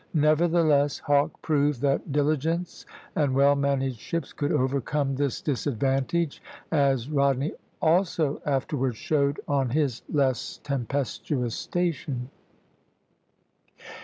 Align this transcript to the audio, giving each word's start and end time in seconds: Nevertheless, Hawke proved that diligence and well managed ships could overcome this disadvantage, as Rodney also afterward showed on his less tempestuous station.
Nevertheless, 0.15 0.97
Hawke 0.97 1.39
proved 1.43 1.79
that 1.81 2.11
diligence 2.11 2.87
and 3.15 3.35
well 3.35 3.55
managed 3.55 3.99
ships 3.99 4.33
could 4.33 4.51
overcome 4.51 5.13
this 5.13 5.43
disadvantage, 5.43 6.41
as 6.71 7.07
Rodney 7.07 7.51
also 7.83 8.41
afterward 8.43 8.95
showed 8.95 9.39
on 9.47 9.69
his 9.69 10.01
less 10.11 10.59
tempestuous 10.63 11.53
station. 11.53 12.31